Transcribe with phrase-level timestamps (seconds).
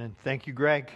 [0.00, 0.92] And thank you, Greg.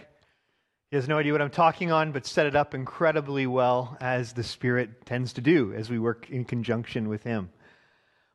[0.89, 4.31] He has no idea what I'm talking on, but set it up incredibly well, as
[4.31, 7.49] the Spirit tends to do as we work in conjunction with Him.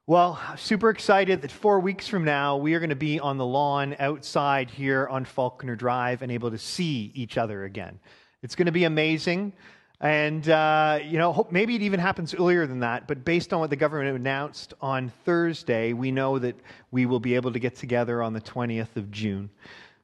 [0.07, 3.47] Well, super excited that four weeks from now, we are going to be on the
[3.47, 7.99] lawn outside here on Falconer Drive and able to see each other again.
[8.43, 9.55] It's going to be amazing.
[10.01, 13.71] And, uh, you know, maybe it even happens earlier than that, but based on what
[13.71, 16.57] the government announced on Thursday, we know that
[16.91, 19.49] we will be able to get together on the 20th of June.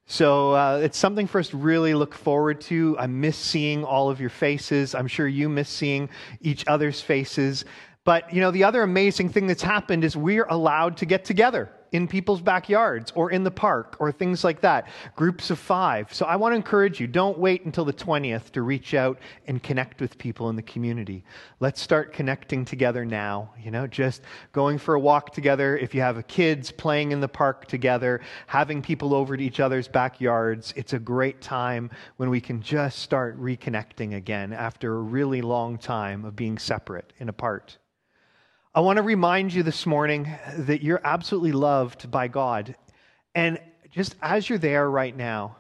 [0.07, 2.97] So uh, it's something for us to really look forward to.
[2.99, 4.95] I miss seeing all of your faces.
[4.95, 7.65] I'm sure you miss seeing each other's faces.
[8.05, 11.71] But, you know, the other amazing thing that's happened is we're allowed to get together
[11.95, 16.13] in people's backyards or in the park or things like that, groups of five.
[16.13, 19.63] So I want to encourage you don't wait until the 20th to reach out and
[19.63, 21.25] connect with people in the community.
[21.61, 23.55] Let's start connecting together now.
[23.63, 25.79] You know, just going for a walk together.
[25.79, 29.87] If you have kids playing in the park together, having people over to each other's
[29.87, 35.43] backyards, it's a great time when we can just start reconnecting again after a really
[35.43, 37.79] long time of being separate and apart.
[38.77, 42.75] I want to remind you this morning that you're absolutely loved by God.
[43.33, 43.61] And
[43.93, 45.57] just as you're there right now,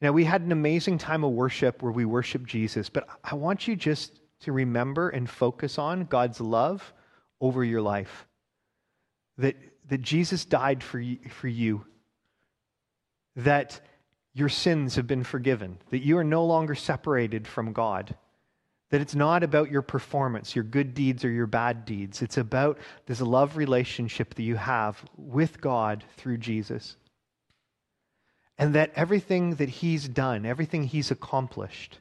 [0.00, 3.36] you know, we had an amazing time of worship where we worship Jesus, but I
[3.36, 6.92] want you just to remember and focus on God's love
[7.40, 8.26] over your life.
[9.36, 9.54] That,
[9.88, 11.86] that Jesus died for you, for you.
[13.36, 13.80] That
[14.34, 15.78] your sins have been forgiven.
[15.90, 18.16] That you are no longer separated from God
[18.90, 22.22] that it's not about your performance, your good deeds or your bad deeds.
[22.22, 26.96] It's about this love relationship that you have with God through Jesus.
[28.56, 32.00] And that everything that He's done, everything He's accomplished,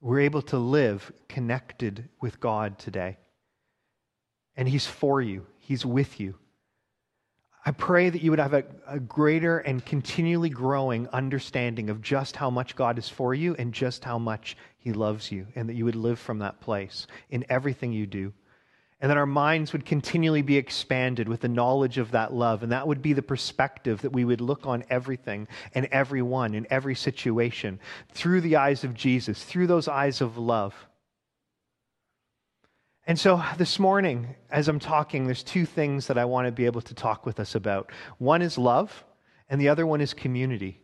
[0.00, 3.16] we're able to live connected with God today.
[4.56, 6.34] And He's for you, He's with you.
[7.66, 12.36] I pray that you would have a, a, greater and continually growing understanding of just
[12.36, 15.76] how much God is for you and just how much He loves you, and that
[15.76, 18.34] you would live from that place in everything you do.
[19.00, 22.62] And that our minds would continually be expanded with the knowledge of that love.
[22.62, 26.66] And that would be the perspective that we would look on everything and everyone in
[26.68, 27.80] every situation
[28.12, 30.74] through the eyes of Jesus, through those eyes of love.
[33.06, 36.66] And so this morning, as I'm talking, there's two things that I want to be
[36.66, 37.90] able to talk with us about.
[38.18, 39.02] One is love,
[39.48, 40.83] and the other one is community.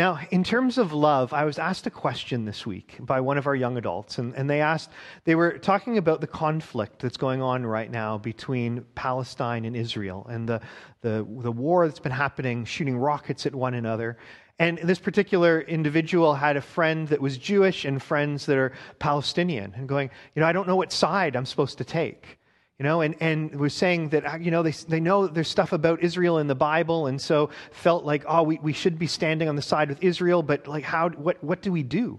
[0.00, 3.46] Now, in terms of love, I was asked a question this week by one of
[3.46, 4.88] our young adults, and, and they asked,
[5.24, 10.26] they were talking about the conflict that's going on right now between Palestine and Israel
[10.30, 10.62] and the,
[11.02, 14.16] the, the war that's been happening, shooting rockets at one another.
[14.58, 19.74] And this particular individual had a friend that was Jewish and friends that are Palestinian,
[19.76, 22.39] and going, you know, I don't know what side I'm supposed to take.
[22.80, 25.72] You know, and, and was saying that, uh, you know, they, they know there's stuff
[25.74, 29.50] about Israel in the Bible, and so felt like, oh, we, we should be standing
[29.50, 32.18] on the side with Israel, but like, how, what, what do we do?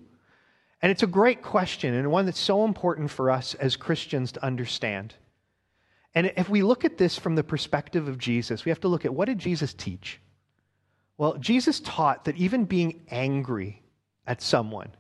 [0.83, 4.45] And it's a great question, and one that's so important for us as Christians to
[4.45, 5.16] understand.
[6.13, 9.03] And if we look at this from the perspective of Jesus, we have to look
[9.03, 10.19] at what did Jesus teach?
[11.17, 13.81] Well, Jesus taught that even being angry
[14.28, 14.91] at someone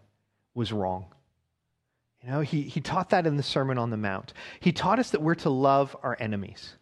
[0.55, 1.13] was wrong.
[2.23, 4.33] You know, he, he taught that in the Sermon on the Mount.
[4.59, 6.75] He taught us that we're to love our enemies.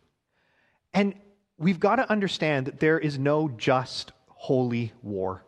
[0.93, 1.13] And
[1.57, 5.43] we've got to understand that there is no just holy war.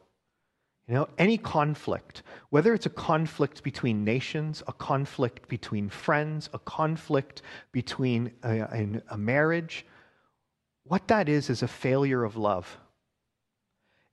[0.88, 6.60] You know, any conflict, whether it's a conflict between nations, a conflict between friends, a
[6.60, 7.42] conflict
[7.72, 9.86] between a, a marriage,
[10.84, 12.78] what that is is a failure of love.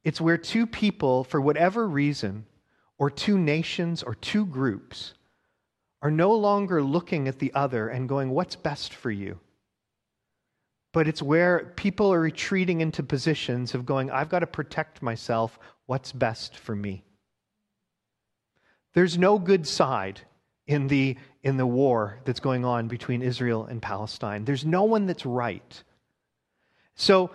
[0.04, 2.46] It's where two people, for whatever reason,
[2.96, 5.14] or two nations or two groups,
[6.00, 9.38] are no longer looking at the other and going, What's best for you?
[10.92, 15.58] But it's where people are retreating into positions of going, I've got to protect myself.
[15.86, 17.04] What's best for me?
[18.94, 20.22] There's no good side
[20.66, 24.44] in the, in the war that's going on between Israel and Palestine.
[24.44, 25.82] There's no one that's right.
[26.94, 27.30] So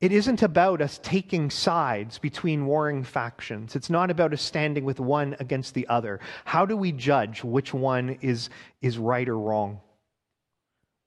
[0.00, 3.74] it isn't about us taking sides between warring factions.
[3.74, 6.20] It's not about us standing with one against the other.
[6.44, 8.48] How do we judge which one is,
[8.80, 9.80] is right or wrong?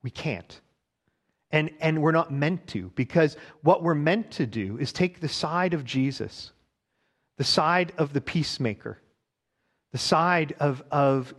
[0.04, 0.60] We can't.
[1.52, 5.30] And, and we're not meant to, because what we're meant to do is take the
[5.30, 6.52] side of Jesus,
[7.38, 9.00] the side of the peacemaker,
[9.94, 11.34] the side of, of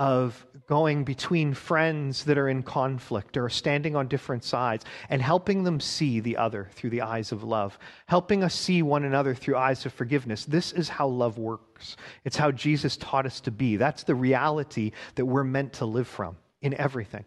[0.00, 5.62] of going between friends that are in conflict or standing on different sides and helping
[5.62, 9.58] them see the other through the eyes of love, helping us see one another through
[9.58, 10.46] eyes of forgiveness.
[10.46, 11.98] This is how love works.
[12.24, 13.76] It's how Jesus taught us to be.
[13.76, 17.26] That's the reality that we're meant to live from in everything.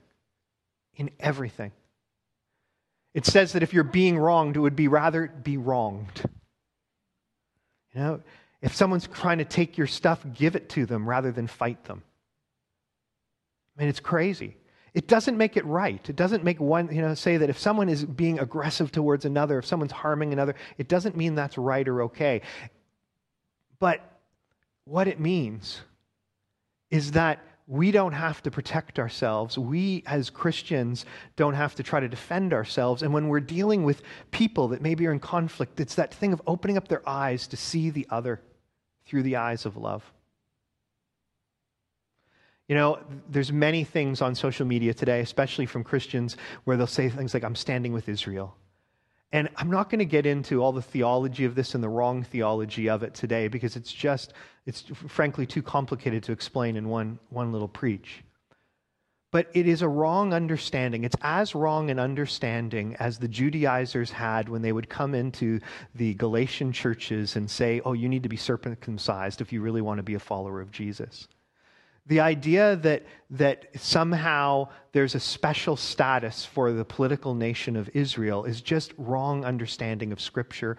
[0.96, 1.74] In everything.
[3.14, 6.24] It says that if you're being wronged, it would be rather be wronged.
[7.94, 8.22] You know,
[8.64, 12.02] if someone's trying to take your stuff, give it to them rather than fight them.
[13.75, 14.58] I mean, it's crazy.
[14.94, 16.08] It doesn't make it right.
[16.08, 19.58] It doesn't make one, you know, say that if someone is being aggressive towards another,
[19.58, 22.42] if someone's harming another, it doesn't mean that's right or okay.
[23.80, 24.02] But
[24.86, 25.81] what it means
[26.92, 29.58] is that we don't have to protect ourselves.
[29.58, 31.06] We, as Christians,
[31.38, 33.02] don't have to try to defend ourselves.
[33.02, 36.42] And when we're dealing with people that maybe are in conflict, it's that thing of
[36.46, 38.42] opening up their eyes to see the other
[39.06, 40.04] through the eyes of love.
[42.68, 43.00] You know,
[43.30, 47.44] there's many things on social media today, especially from Christians, where they'll say things like,
[47.44, 48.56] I'm standing with Israel.
[49.33, 52.24] And I'm not going to get into all the theology of this and the wrong
[52.24, 54.33] theology of it today because it's just,
[54.65, 58.24] it's frankly too complicated to explain in one, one little preach.
[59.31, 61.04] But it is a wrong understanding.
[61.04, 65.60] It's as wrong an understanding as the Judaizers had when they would come into
[65.95, 69.98] the Galatian churches and say, oh, you need to be circumcised if you really want
[69.98, 71.27] to be a follower of Jesus.
[72.05, 78.44] The idea that, that somehow there's a special status for the political nation of Israel
[78.44, 80.77] is just wrong understanding of Scripture,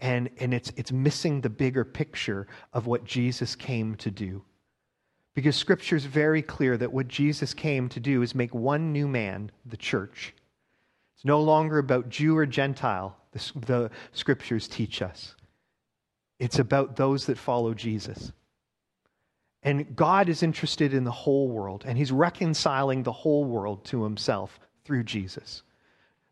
[0.00, 4.42] and, and it's, it's missing the bigger picture of what Jesus came to do.
[5.34, 9.06] Because Scripture is very clear that what Jesus came to do is make one new
[9.06, 10.34] man, the church.
[11.14, 15.36] It's no longer about Jew or Gentile, the, the Scriptures teach us.
[16.40, 18.32] It's about those that follow Jesus.
[19.62, 24.04] And God is interested in the whole world, and He's reconciling the whole world to
[24.04, 25.62] Himself through Jesus.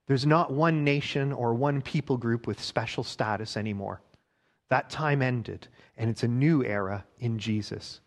[0.07, 4.01] There's not one nation or one people group with special status anymore.
[4.71, 8.01] That time ended, and it's a new era in Jesus.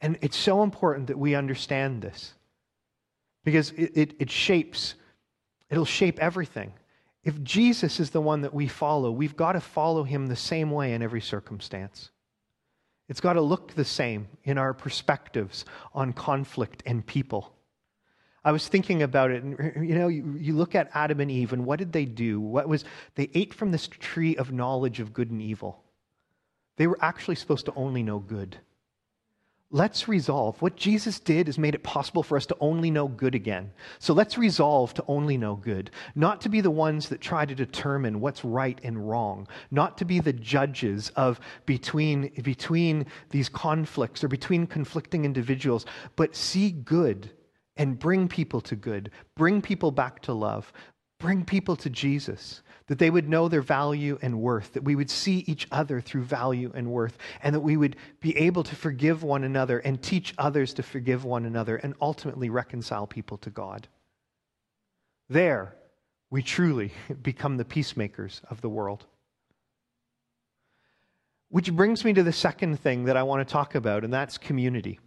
[0.00, 2.34] And it's so important that we understand this
[3.44, 4.94] because it, it, it, shapes,
[5.70, 6.72] it'll shape everything.
[7.24, 10.70] If Jesus is the one that we follow, we've got to follow him the same
[10.70, 12.10] way in every circumstance.
[13.08, 15.64] It's got to look the same in our perspectives
[15.94, 17.52] on conflict and people.
[18.44, 21.52] I was thinking about it, and you know, you, you, look at Adam and Eve,
[21.52, 22.40] and what did they do?
[22.40, 22.84] What was
[23.16, 25.82] they ate from this tree of knowledge of good and evil?
[26.76, 28.58] They were actually supposed to only know good.
[29.76, 30.62] Let's resolve.
[30.62, 33.72] What Jesus did is made it possible for us to only know good again.
[33.98, 37.54] So let's resolve to only know good, not to be the ones that try to
[37.54, 44.24] determine what's right and wrong, not to be the judges of between, between these conflicts
[44.24, 45.84] or between conflicting individuals,
[46.16, 47.30] but see good
[47.76, 50.72] and bring people to good, bring people back to love,
[51.20, 55.10] bring people to Jesus that they would know their value and worth, that we would
[55.10, 59.22] see each other through value and worth, and that we would be able to forgive
[59.22, 63.88] one another and teach others to forgive one another and ultimately reconcile people to God.
[65.28, 65.74] There,
[66.30, 66.92] we truly
[67.22, 69.04] become the peacemakers of the world.
[71.48, 74.36] Which brings me to the second thing that I want to talk about, and that's
[74.38, 74.98] community.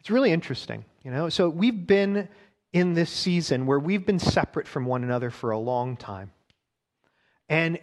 [0.00, 1.28] It's really interesting, you know.
[1.28, 2.28] So we've been
[2.72, 6.32] in this season where we've been separate from one another for a long time.
[7.52, 7.78] And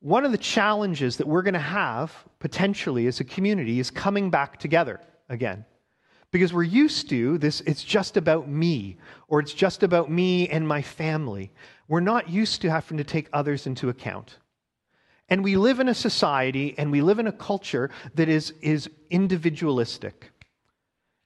[0.00, 4.28] one of the challenges that we're going to have potentially as a community is coming
[4.28, 5.64] back together again.
[6.32, 8.96] Because we're used to this, it's just about me,
[9.28, 11.52] or it's just about me and my family.
[11.86, 14.38] We're not used to having to take others into account.
[15.28, 18.90] And we live in a society and we live in a culture that is, is
[19.10, 20.32] individualistic.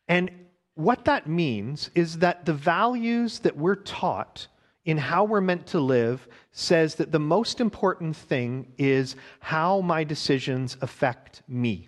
[0.09, 0.31] And
[0.75, 4.47] what that means is that the values that we're taught
[4.89, 10.03] in how we're meant to live says that the most important thing is how my
[10.03, 11.87] decisions affect me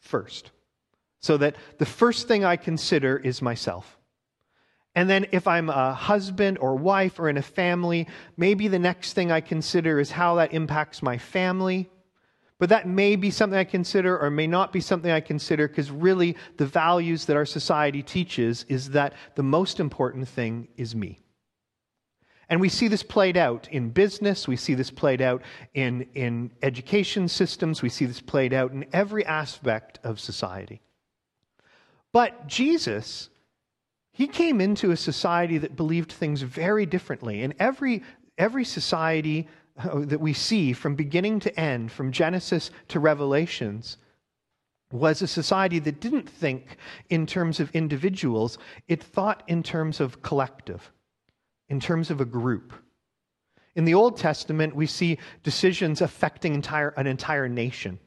[0.00, 0.50] first.
[1.20, 3.98] So that the first thing I consider is myself.
[4.94, 9.12] And then if I'm a husband or wife or in a family, maybe the next
[9.12, 11.90] thing I consider is how that impacts my family.
[12.58, 15.90] But that may be something I consider or may not be something I consider because
[15.90, 21.20] really the values that our society teaches is that the most important thing is me.
[22.48, 26.50] And we see this played out in business, we see this played out in, in
[26.62, 30.80] education systems, we see this played out in every aspect of society.
[32.12, 33.30] But Jesus,
[34.12, 37.42] he came into a society that believed things very differently.
[37.42, 38.02] And every,
[38.38, 43.96] every society uh, that we see from beginning to end, from Genesis to Revelations,
[44.92, 46.76] was a society that didn't think
[47.08, 50.92] in terms of individuals, it thought in terms of collective
[51.68, 52.72] in terms of a group.
[53.74, 57.98] In the Old Testament, we see decisions affecting entire, an entire nation.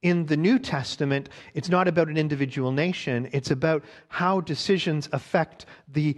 [0.00, 5.66] In the New Testament, it's not about an individual nation, it's about how decisions affect
[5.88, 6.16] the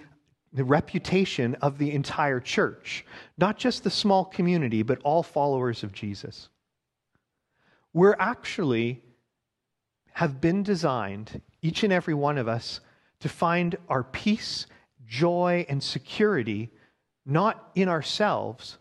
[0.52, 3.04] the reputation of the entire church,
[3.38, 6.48] not just the small community, but all followers of Jesus.
[7.92, 9.02] We're actually
[10.12, 12.80] have been designed, each and every one of us,
[13.20, 14.66] to find our peace,
[15.10, 16.70] joy, and security
[17.26, 18.78] not in ourselves,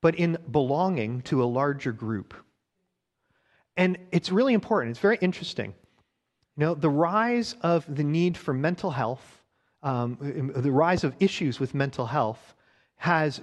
[0.00, 2.32] but in belonging to a larger group.
[3.76, 5.74] And it's really important, it's very interesting.
[6.56, 9.42] You know, the rise of the need for mental health,
[9.82, 10.16] um,
[10.56, 12.54] the rise of issues with mental health
[12.96, 13.40] has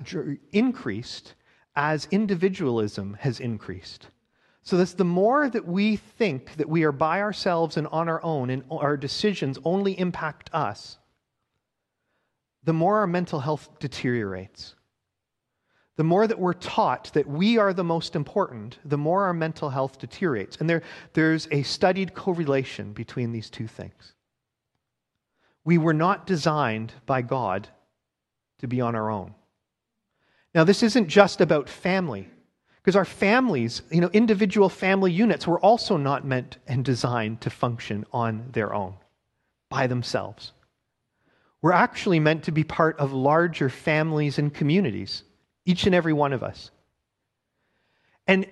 [0.54, 1.36] increased
[1.76, 4.08] as individualism has increased.
[4.64, 8.24] So that's the more that we think that we are by ourselves and on our
[8.24, 10.98] own and our decisions only impact us,
[12.64, 14.76] the more our mental health deteriorates.
[15.98, 19.70] The more that we're taught that we are the most important, the more our mental
[19.70, 20.58] health deteriorates.
[20.58, 24.14] And there, there's a studied correlation between these two things.
[25.64, 27.68] We were not designed by God
[28.60, 29.36] to be on our own.
[30.56, 32.30] Now, this isn't just about family.
[32.82, 37.52] Because our families, you know, individual family units were also not meant and designed to
[37.52, 38.96] function on their own,
[39.70, 40.54] by themselves.
[41.62, 45.24] We're actually meant to be part of larger families and communities,
[45.66, 46.72] each and every one of us.
[48.28, 48.48] And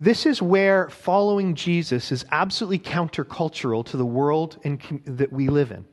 [0.00, 5.72] this is where following Jesus is absolutely countercultural to the world in, that we live
[5.72, 5.84] in.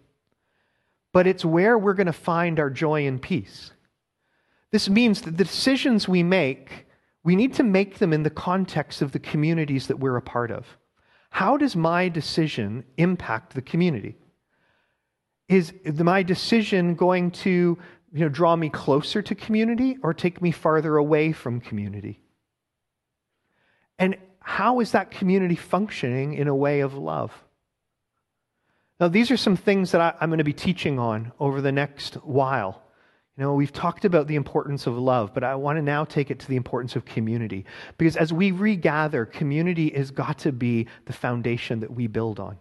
[1.12, 3.71] But it's where we're going to find our joy and peace.
[4.71, 6.85] This means that the decisions we make
[7.25, 10.51] we need to make them in the context of the communities that we're a part
[10.51, 10.77] of.
[11.31, 14.15] How does my decision impact the community?
[15.48, 17.78] Is my decision going to
[18.12, 22.20] you know, draw me closer to community or take me farther away from community?
[24.00, 27.32] And how is that community functioning in a way of love?
[29.00, 31.72] Now, these are some things that I, am going to be teaching on over the
[31.72, 32.82] next while.
[33.38, 36.32] You know, we've talked about the importance of love, but I want to now take
[36.32, 37.66] it to the importance of community.
[37.98, 42.58] Because as we regather, community has got to be the foundation that we build on.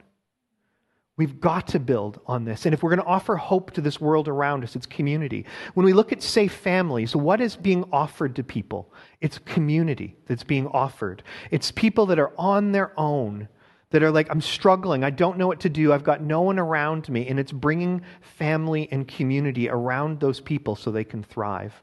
[1.16, 2.66] We've got to build on this.
[2.66, 5.46] And if we're going to offer hope to this world around us, it's community.
[5.74, 8.92] When we look at safe families, what is being offered to people?
[9.20, 11.22] It's community that's being offered.
[11.52, 13.48] It's people that are on their own
[13.90, 15.04] that are like, I'm struggling.
[15.04, 15.92] I don't know what to do.
[15.92, 17.28] I've got no one around me.
[17.28, 21.80] And it's bringing family and community around those people so they can thrive.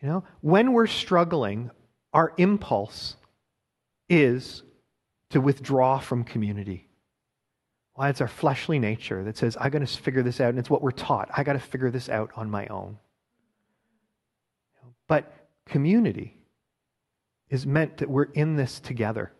[0.00, 1.72] You know, when we're struggling,
[2.12, 3.16] our impulse
[4.08, 4.62] is
[5.30, 6.88] to withdraw from community.
[7.94, 8.08] Why?
[8.08, 10.50] It's our fleshly nature that says, I got to figure this out.
[10.50, 11.28] And it's what we're taught.
[11.36, 12.98] I got to figure this out on my own.
[15.08, 15.32] But
[15.66, 16.38] community
[17.50, 19.32] is meant that we're in this together.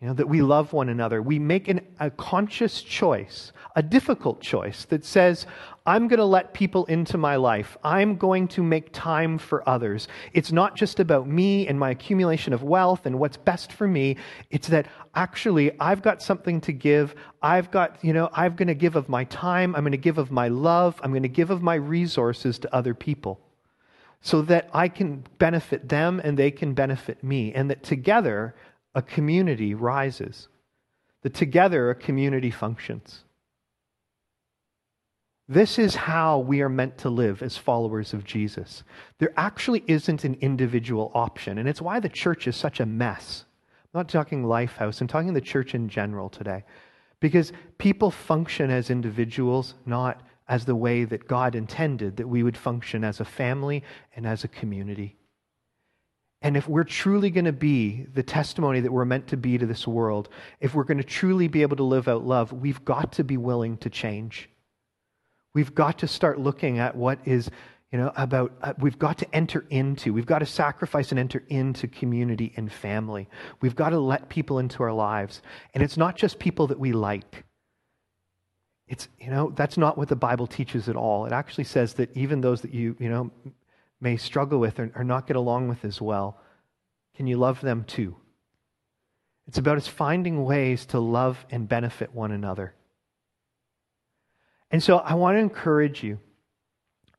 [0.00, 1.22] You know, that we love one another.
[1.22, 5.46] We make an, a conscious choice, a difficult choice that says,
[5.86, 7.78] I'm going to let people into my life.
[7.82, 10.08] I'm going to make time for others.
[10.32, 14.16] It's not just about me and my accumulation of wealth and what's best for me.
[14.50, 17.14] It's that actually I've got something to give.
[17.42, 19.74] I've got, you know, I'm going to give of my time.
[19.74, 21.00] I'm going to give of my love.
[21.02, 23.40] I'm going to give of my resources to other people
[24.20, 27.52] so that I can benefit them and they can benefit me.
[27.52, 28.54] And that together
[28.94, 30.48] a community rises,
[31.22, 33.24] that together a community functions.
[35.46, 38.82] This is how we are meant to live as followers of Jesus.
[39.18, 43.44] There actually isn't an individual option, and it's why the church is such a mess.
[43.94, 46.64] I'm not talking Lifehouse, I'm talking the church in general today.
[47.20, 52.56] Because people function as individuals, not as the way that God intended that we would
[52.56, 53.84] function as a family
[54.16, 55.16] and as a community.
[56.42, 59.64] And if we're truly going to be the testimony that we're meant to be to
[59.64, 60.28] this world,
[60.60, 63.36] if we're going to truly be able to live out love, we've got to be
[63.36, 64.50] willing to change.
[65.54, 67.48] We've got to start looking at what is,
[67.94, 71.44] you know, about, uh, we've got to enter into, we've got to sacrifice and enter
[71.48, 73.28] into community and family.
[73.60, 75.42] We've got to let people into our lives.
[75.74, 77.44] And it's not just people that we like.
[78.88, 81.24] It's, you know, that's not what the Bible teaches at all.
[81.26, 83.30] It actually says that even those that you, you know,
[84.00, 86.40] may struggle with or, or not get along with as well,
[87.14, 88.16] can you love them too?
[89.46, 92.74] It's about us finding ways to love and benefit one another.
[94.72, 96.18] And so I want to encourage you.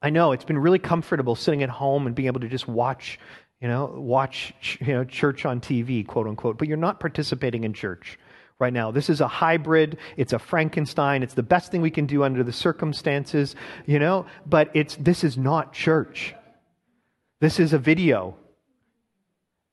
[0.01, 3.19] I know it's been really comfortable sitting at home and being able to just watch,
[3.61, 7.73] you know, watch you know, church on TV, quote unquote, but you're not participating in
[7.73, 8.19] church
[8.59, 8.91] right now.
[8.91, 9.97] This is a hybrid.
[10.17, 11.23] It's a Frankenstein.
[11.23, 15.23] It's the best thing we can do under the circumstances, you know, but it's this
[15.23, 16.33] is not church.
[17.39, 18.37] This is a video.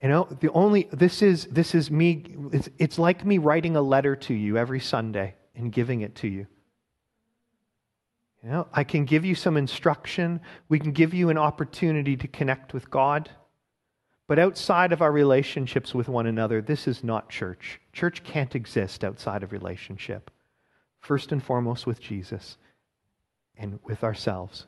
[0.02, 3.82] You know, the only this is this is me it's, it's like me writing a
[3.82, 6.46] letter to you every Sunday and giving it to you.
[8.42, 10.40] You know, I can give you some instruction.
[10.68, 13.30] We can give you an opportunity to connect with God.
[14.26, 17.80] But outside of our relationships with one another, this is not church.
[17.92, 20.30] Church can't exist outside of relationship.
[21.00, 22.56] First and foremost with Jesus
[23.56, 24.66] and with ourselves.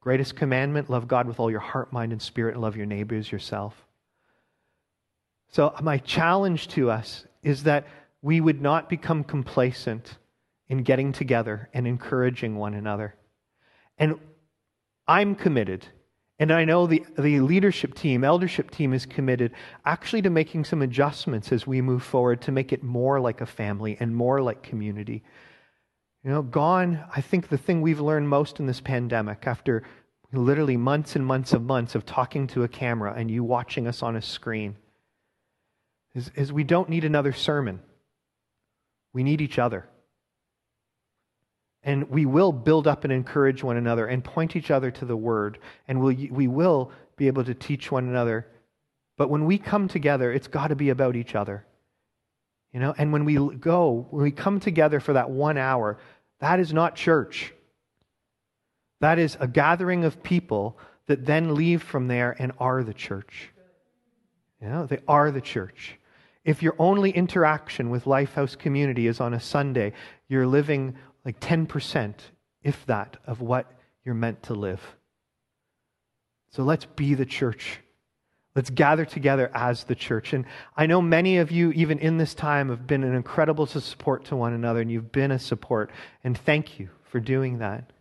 [0.00, 3.30] Greatest commandment love God with all your heart, mind, and spirit, and love your neighbors
[3.30, 3.74] yourself.
[5.50, 7.86] So, my challenge to us is that
[8.20, 10.18] we would not become complacent
[10.68, 13.14] in getting together and encouraging one another.
[13.96, 14.18] And
[15.06, 15.86] I'm committed,
[16.38, 19.52] and I know the, the leadership team, eldership team is committed
[19.84, 23.46] actually to making some adjustments as we move forward to make it more like a
[23.46, 25.24] family and more like community.
[26.22, 29.82] You know, gone, I think the thing we've learned most in this pandemic, after
[30.32, 34.02] literally months and months of months of talking to a camera and you watching us
[34.02, 34.76] on a screen,
[36.14, 37.80] is, is we don't need another sermon.
[39.12, 39.88] We need each other.
[41.88, 45.16] And we will build up and encourage one another and point each other to the
[45.16, 45.58] word.
[45.88, 48.46] And we'll, we will be able to teach one another.
[49.16, 51.64] But when we come together, it's got to be about each other.
[52.74, 55.98] You know, and when we go, when we come together for that one hour,
[56.40, 57.54] that is not church.
[59.00, 63.48] That is a gathering of people that then leave from there and are the church.
[64.60, 65.98] You know, they are the church.
[66.44, 69.94] If your only interaction with Lifehouse community is on a Sunday,
[70.28, 70.96] you're living
[71.28, 72.14] like 10%,
[72.62, 73.70] if that, of what
[74.02, 74.80] you're meant to live.
[76.52, 77.80] So let's be the church.
[78.54, 80.32] Let's gather together as the church.
[80.32, 84.24] And I know many of you, even in this time, have been an incredible support
[84.24, 85.90] to one another, and you've been a support.
[86.24, 87.92] And thank you for doing that.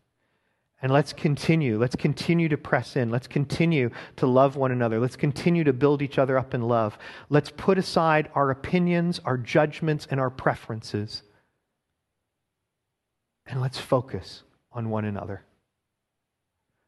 [0.82, 1.78] And let's continue.
[1.78, 3.10] Let's continue to press in.
[3.10, 5.02] Let's continue to love one another.
[5.02, 6.98] Let's continue to build each other up in love.
[7.28, 11.24] Let's put aside our opinions, our judgments, and our preferences.
[13.48, 15.44] And let's focus on one another.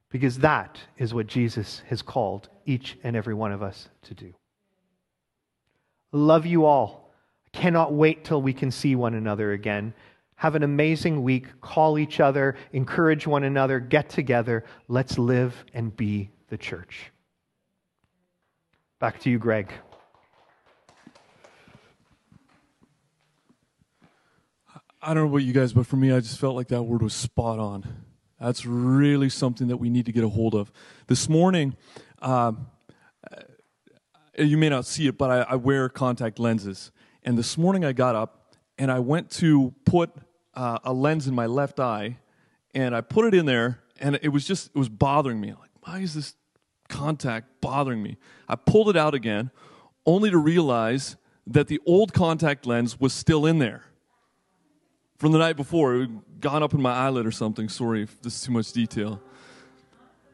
[0.10, 4.34] Because that is what Jesus has called each and every one of us to do.
[6.12, 7.14] Love you all.
[7.52, 9.94] Cannot wait till we can see one another again.
[10.36, 11.48] Have an amazing week.
[11.62, 14.64] Call each other, encourage one another, get together.
[14.88, 17.12] Let's live and be the church.
[19.00, 19.72] Back to you, Greg.
[25.02, 27.02] I don't know about you guys, but for me, I just felt like that word
[27.02, 27.86] was spot on.
[28.38, 30.74] That's really something that we need to get a hold of.
[31.08, 31.78] This morning,
[32.22, 32.52] uh,
[34.38, 36.92] you may not see it, but I, I, wear contact lenses.
[37.24, 40.12] And this morning I got up and I went to put
[40.54, 42.18] uh, a lens in my left eye,
[42.74, 45.54] and I put it in there, and it was just it was bothering me.
[45.54, 46.36] Like, why is this
[46.90, 48.18] contact bothering me?
[48.50, 49.52] I pulled it out again,
[50.06, 51.16] only to realize
[51.48, 53.84] that the old contact lens was still in there
[55.20, 55.96] from the night before.
[55.96, 57.70] It had gone up in my eyelid or something.
[57.70, 59.22] Sorry if this is too much detail.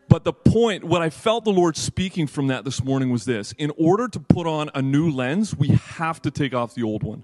[0.07, 3.51] But the point, what I felt the Lord speaking from that this morning was this
[3.57, 7.03] in order to put on a new lens, we have to take off the old
[7.03, 7.23] one.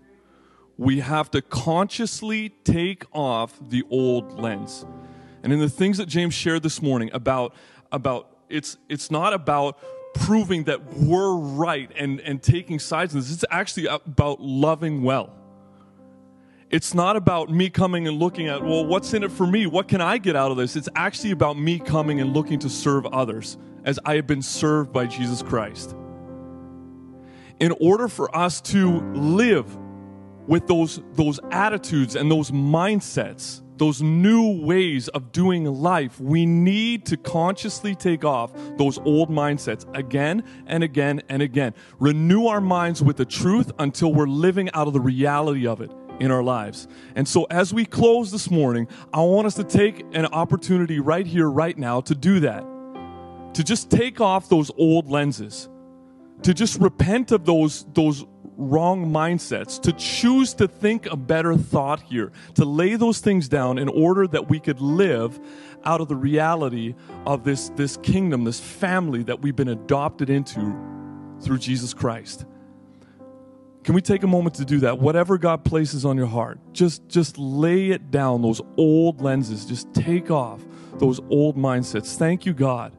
[0.78, 4.84] We have to consciously take off the old lens.
[5.43, 7.54] And in the things that James shared this morning about,
[7.91, 9.78] about it's, it's not about
[10.15, 15.40] proving that we're right and, and taking sides in this, it's actually about loving well
[16.72, 19.66] it's not about me coming and looking at, well, what's in it for me?
[19.66, 20.78] What can I get out of this?
[20.78, 24.94] It's actually about me coming and looking to serve others as I have been served
[24.94, 25.96] by Jesus Christ.
[27.60, 29.78] In order for us to live
[30.48, 37.06] with those, those attitudes and those mindsets, those new ways of doing life, we need
[37.08, 41.74] to consciously take off those old mindsets again and again and again.
[42.00, 45.92] Renew our minds with the truth until we're living out of the reality of it
[46.22, 46.88] in our lives.
[47.16, 51.26] And so, as we close this morning, I want us to take an opportunity right
[51.26, 52.64] here, right now, to do that.
[53.56, 55.68] To just take off those old lenses,
[56.44, 58.24] to just repent of those, those
[58.56, 63.80] wrong mindsets, to choose to think a better thought here, to lay those things down
[63.80, 65.40] in order that we could live
[65.84, 66.94] out of the reality
[67.26, 70.78] of this, this kingdom, this family that we've been adopted into
[71.42, 72.46] through Jesus Christ.
[73.84, 75.00] Can we take a moment to do that?
[75.00, 78.41] Whatever God places on your heart, just just lay it down.
[78.41, 80.63] Those old lenses, just take off
[81.00, 82.15] those old mindsets.
[82.15, 82.96] Thank you, God.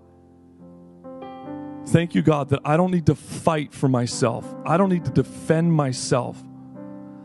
[1.86, 4.46] Thank you, God, that I don't need to fight for myself.
[4.64, 6.42] I don't need to defend myself.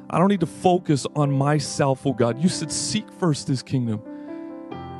[0.09, 2.41] I don't need to focus on myself, oh God.
[2.41, 4.01] You said, Seek first His kingdom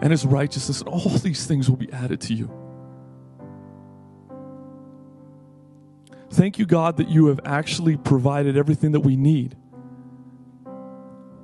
[0.01, 2.51] and His righteousness, and all these things will be added to you.
[6.37, 9.57] Thank you, God, that you have actually provided everything that we need.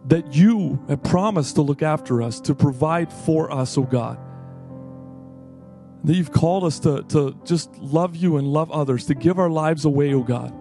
[0.05, 4.19] that you have promised to look after us, to provide for us, oh God.
[6.03, 9.49] That you've called us to, to just love you and love others, to give our
[9.49, 10.53] lives away, oh God.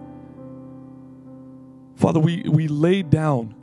[1.95, 3.55] Father, we, we lay down,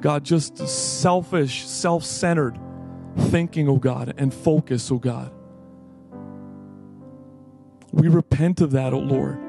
[0.00, 2.58] God, just selfish, self centered
[3.16, 5.32] thinking, oh God, and focus, oh God.
[7.92, 9.47] We repent of that, oh Lord.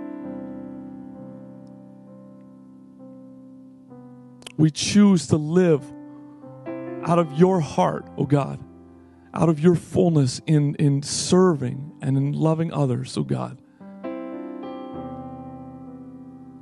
[4.60, 5.86] We choose to live
[7.06, 8.60] out of your heart, oh God,
[9.34, 13.58] out of your fullness in, in serving and in loving others, oh God.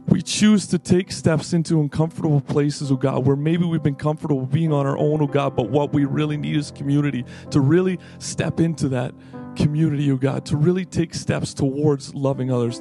[0.07, 4.45] We choose to take steps into uncomfortable places, oh God, where maybe we've been comfortable
[4.45, 7.97] being on our own, oh God, but what we really need is community to really
[8.19, 9.15] step into that
[9.55, 12.79] community, oh God, to really take steps towards loving others,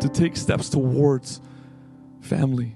[0.00, 1.40] to take steps towards
[2.20, 2.74] family.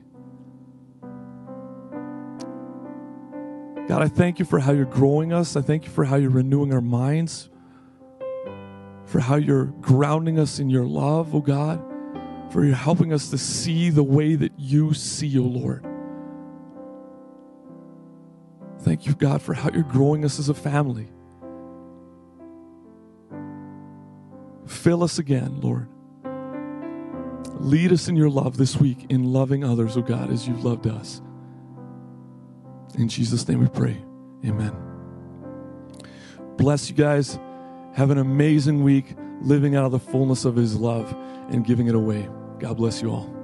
[3.91, 5.57] God, I thank you for how you're growing us.
[5.57, 7.49] I thank you for how you're renewing our minds,
[9.05, 11.83] for how you're grounding us in your love, oh God,
[12.53, 15.85] for you're helping us to see the way that you see, oh Lord.
[18.83, 21.09] Thank you, God, for how you're growing us as a family.
[24.69, 25.89] Fill us again, Lord.
[27.59, 30.87] Lead us in your love this week in loving others, oh God, as you've loved
[30.87, 31.21] us.
[33.01, 33.97] In Jesus' name we pray.
[34.45, 34.77] Amen.
[36.59, 37.39] Bless you guys.
[37.95, 41.11] Have an amazing week living out of the fullness of His love
[41.49, 42.29] and giving it away.
[42.59, 43.40] God bless you all.